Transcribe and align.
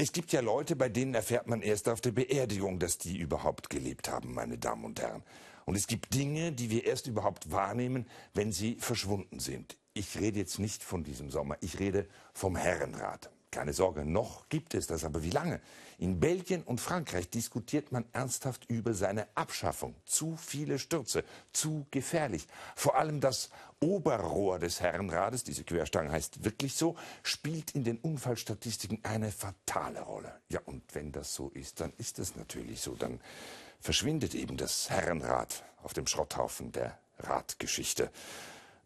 Es 0.00 0.12
gibt 0.12 0.30
ja 0.30 0.40
Leute, 0.40 0.76
bei 0.76 0.88
denen 0.88 1.12
erfährt 1.12 1.48
man 1.48 1.60
erst 1.60 1.88
auf 1.88 2.00
der 2.00 2.12
Beerdigung, 2.12 2.78
dass 2.78 2.98
die 2.98 3.18
überhaupt 3.18 3.68
gelebt 3.68 4.08
haben, 4.08 4.32
meine 4.32 4.56
Damen 4.56 4.84
und 4.84 5.00
Herren. 5.00 5.24
Und 5.64 5.74
es 5.74 5.88
gibt 5.88 6.14
Dinge, 6.14 6.52
die 6.52 6.70
wir 6.70 6.86
erst 6.86 7.08
überhaupt 7.08 7.50
wahrnehmen, 7.50 8.06
wenn 8.32 8.52
sie 8.52 8.76
verschwunden 8.76 9.40
sind. 9.40 9.76
Ich 9.94 10.16
rede 10.20 10.38
jetzt 10.38 10.60
nicht 10.60 10.84
von 10.84 11.02
diesem 11.02 11.32
Sommer, 11.32 11.56
ich 11.62 11.80
rede 11.80 12.06
vom 12.32 12.54
Herrenrat. 12.54 13.28
Keine 13.50 13.72
Sorge, 13.72 14.04
noch 14.04 14.48
gibt 14.50 14.74
es 14.74 14.86
das, 14.86 15.04
aber 15.04 15.22
wie 15.22 15.30
lange? 15.30 15.60
In 15.96 16.20
Belgien 16.20 16.62
und 16.62 16.80
Frankreich 16.80 17.30
diskutiert 17.30 17.92
man 17.92 18.04
ernsthaft 18.12 18.66
über 18.68 18.92
seine 18.92 19.26
Abschaffung. 19.34 19.96
Zu 20.04 20.36
viele 20.36 20.78
Stürze, 20.78 21.24
zu 21.52 21.86
gefährlich. 21.90 22.46
Vor 22.76 22.96
allem 22.96 23.20
das 23.20 23.48
Oberrohr 23.80 24.58
des 24.58 24.80
Herrenrades, 24.80 25.44
diese 25.44 25.64
Querstange 25.64 26.12
heißt 26.12 26.44
wirklich 26.44 26.74
so, 26.74 26.96
spielt 27.22 27.70
in 27.72 27.84
den 27.84 27.96
Unfallstatistiken 27.98 29.00
eine 29.02 29.32
fatale 29.32 30.02
Rolle. 30.02 30.40
Ja, 30.50 30.60
und 30.66 30.82
wenn 30.94 31.10
das 31.10 31.34
so 31.34 31.48
ist, 31.50 31.80
dann 31.80 31.92
ist 31.96 32.18
es 32.18 32.36
natürlich 32.36 32.80
so. 32.82 32.94
Dann 32.94 33.18
verschwindet 33.80 34.34
eben 34.34 34.56
das 34.58 34.90
Herrenrad 34.90 35.64
auf 35.82 35.94
dem 35.94 36.06
Schrotthaufen 36.06 36.70
der 36.70 36.98
Radgeschichte. 37.18 38.10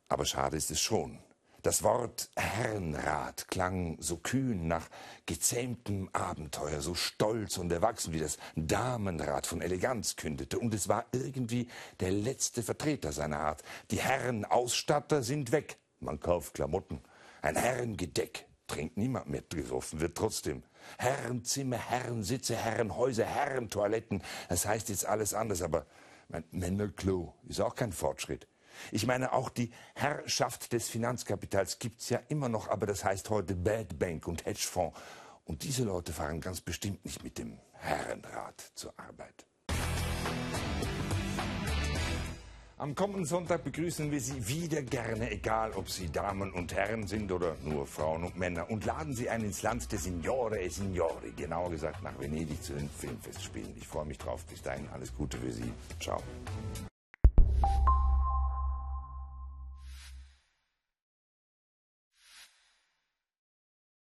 Aber 0.09 0.25
schade 0.25 0.57
ist 0.57 0.71
es 0.71 0.81
schon. 0.81 1.19
Das 1.63 1.85
Wort 1.85 2.29
Herrenrat 2.35 3.47
klang 3.47 3.97
so 4.01 4.17
kühn 4.17 4.67
nach 4.67 4.89
gezähmtem 5.27 6.11
Abenteuer, 6.13 6.81
so 6.81 6.97
stolz 6.97 7.57
und 7.57 7.71
erwachsen, 7.71 8.13
wie 8.13 8.19
das 8.19 8.37
Damenrad 8.57 9.47
von 9.47 9.63
Eleganz 9.63 10.17
kündete. 10.17 10.59
Und 10.59 10.75
es 10.75 10.89
war 10.89 11.07
irgendwie 11.13 11.69
der 12.01 12.11
letzte 12.11 12.65
Vertreter 12.65 13.13
seiner 13.13 13.39
Art. 13.39 13.63
Die 13.93 14.01
Herrenausstatter 14.01 15.23
sind 15.23 15.53
weg. 15.53 15.79
Man 16.01 16.19
kauft 16.19 16.55
Klamotten. 16.55 17.01
Ein 17.43 17.55
Herrengedeck. 17.55 18.47
Trinkt 18.67 18.97
niemand 18.97 19.29
mehr 19.29 19.43
gesoffen, 19.49 20.01
wird 20.01 20.17
trotzdem. 20.17 20.65
Herrenzimmer, 20.99 21.77
Herrensitze, 21.77 22.57
Herrenhäuser, 22.57 23.25
Herrentoiletten. 23.25 24.25
Das 24.49 24.67
heißt 24.67 24.89
jetzt 24.89 25.07
alles 25.07 25.33
anders, 25.33 25.63
aber 25.63 25.87
mein 26.29 26.43
Männerklo 26.51 27.35
ist 27.45 27.61
auch 27.61 27.77
kein 27.77 27.93
Fortschritt. 27.93 28.49
Ich 28.91 29.07
meine, 29.07 29.33
auch 29.33 29.49
die 29.49 29.71
Herrschaft 29.95 30.73
des 30.73 30.89
Finanzkapitals 30.89 31.79
gibt's 31.79 32.09
ja 32.09 32.21
immer 32.29 32.49
noch, 32.49 32.69
aber 32.69 32.87
das 32.87 33.05
heißt 33.05 33.31
heute 33.31 33.55
Bad 33.55 33.99
Bank 33.99 34.27
und 34.27 34.45
Hedgefonds. 34.45 34.99
Und 35.45 35.63
diese 35.65 35.85
Leute 35.85 36.13
fahren 36.13 36.41
ganz 36.41 36.61
bestimmt 36.61 37.05
nicht 37.05 37.23
mit 37.25 37.39
dem 37.39 37.59
Herrenrat 37.73 38.61
zur 38.75 38.95
Arbeit. 38.99 39.47
Am 42.83 42.97
kommenden 42.97 43.25
Sonntag 43.25 43.63
begrüßen 43.63 44.11
wir 44.11 44.21
Sie 44.21 44.49
wieder 44.49 44.83
gerne, 44.83 45.31
egal 45.31 45.71
ob 45.75 45.89
Sie 45.89 46.11
Damen 46.11 46.51
und 46.51 46.75
Herren 46.75 47.07
sind 47.07 47.31
oder 47.31 47.55
nur 47.63 47.87
Frauen 47.87 48.25
und 48.25 48.37
Männer, 48.37 48.69
und 48.69 48.85
laden 48.85 49.15
Sie 49.15 49.31
ein 49.31 49.45
ins 49.45 49.63
Land 49.63 49.93
der 49.93 50.01
Signore 50.01 50.61
e 50.61 50.69
Signori, 50.69 51.31
genauer 51.37 51.71
gesagt 51.71 52.03
nach 52.03 52.19
Venedig 52.19 52.61
zu 52.61 52.73
den 52.73 52.91
Filmfestspielen. 52.91 53.77
Ich 53.77 53.87
freue 53.87 54.07
mich 54.07 54.19
drauf. 54.19 54.45
Bis 54.47 54.63
dahin 54.63 54.89
alles 54.93 55.15
Gute 55.15 55.39
für 55.39 55.53
Sie. 55.53 55.73
Ciao. 56.01 56.21